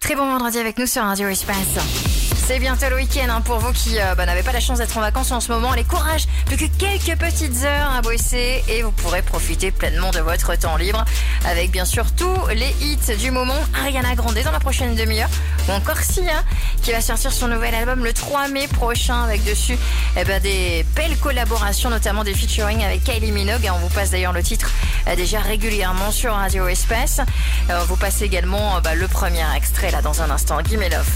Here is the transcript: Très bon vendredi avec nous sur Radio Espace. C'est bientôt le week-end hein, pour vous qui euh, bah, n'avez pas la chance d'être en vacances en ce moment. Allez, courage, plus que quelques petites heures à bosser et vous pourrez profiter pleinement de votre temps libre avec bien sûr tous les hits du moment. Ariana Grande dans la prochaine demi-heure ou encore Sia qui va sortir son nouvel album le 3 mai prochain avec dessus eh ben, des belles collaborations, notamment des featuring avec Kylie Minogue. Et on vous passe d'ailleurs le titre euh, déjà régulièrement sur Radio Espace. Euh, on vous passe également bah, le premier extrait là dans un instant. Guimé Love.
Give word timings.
Très 0.00 0.14
bon 0.14 0.26
vendredi 0.26 0.58
avec 0.58 0.78
nous 0.78 0.86
sur 0.86 1.02
Radio 1.02 1.28
Espace. 1.28 2.17
C'est 2.48 2.60
bientôt 2.60 2.88
le 2.88 2.96
week-end 2.96 3.26
hein, 3.28 3.42
pour 3.42 3.58
vous 3.58 3.74
qui 3.74 4.00
euh, 4.00 4.14
bah, 4.14 4.24
n'avez 4.24 4.42
pas 4.42 4.52
la 4.52 4.60
chance 4.60 4.78
d'être 4.78 4.96
en 4.96 5.02
vacances 5.02 5.32
en 5.32 5.40
ce 5.40 5.52
moment. 5.52 5.72
Allez, 5.72 5.84
courage, 5.84 6.26
plus 6.46 6.56
que 6.56 6.64
quelques 6.78 7.20
petites 7.20 7.62
heures 7.62 7.90
à 7.94 8.00
bosser 8.00 8.64
et 8.70 8.80
vous 8.82 8.90
pourrez 8.90 9.20
profiter 9.20 9.70
pleinement 9.70 10.10
de 10.12 10.20
votre 10.20 10.56
temps 10.56 10.78
libre 10.78 11.04
avec 11.46 11.70
bien 11.70 11.84
sûr 11.84 12.06
tous 12.12 12.46
les 12.54 12.74
hits 12.80 13.16
du 13.18 13.30
moment. 13.30 13.52
Ariana 13.78 14.14
Grande 14.14 14.38
dans 14.42 14.50
la 14.50 14.60
prochaine 14.60 14.94
demi-heure 14.94 15.28
ou 15.68 15.72
encore 15.72 15.98
Sia 15.98 16.42
qui 16.80 16.90
va 16.90 17.02
sortir 17.02 17.32
son 17.32 17.48
nouvel 17.48 17.74
album 17.74 18.02
le 18.02 18.14
3 18.14 18.48
mai 18.48 18.66
prochain 18.66 19.24
avec 19.24 19.44
dessus 19.44 19.76
eh 20.16 20.24
ben, 20.24 20.40
des 20.40 20.86
belles 20.96 21.18
collaborations, 21.18 21.90
notamment 21.90 22.24
des 22.24 22.32
featuring 22.32 22.82
avec 22.82 23.04
Kylie 23.04 23.30
Minogue. 23.30 23.66
Et 23.66 23.70
on 23.70 23.78
vous 23.78 23.90
passe 23.90 24.12
d'ailleurs 24.12 24.32
le 24.32 24.42
titre 24.42 24.70
euh, 25.06 25.16
déjà 25.16 25.40
régulièrement 25.40 26.10
sur 26.10 26.32
Radio 26.32 26.66
Espace. 26.66 27.20
Euh, 27.68 27.80
on 27.82 27.84
vous 27.84 27.96
passe 27.96 28.22
également 28.22 28.80
bah, 28.80 28.94
le 28.94 29.06
premier 29.06 29.44
extrait 29.54 29.90
là 29.90 30.00
dans 30.00 30.22
un 30.22 30.30
instant. 30.30 30.62
Guimé 30.62 30.88
Love. 30.88 31.10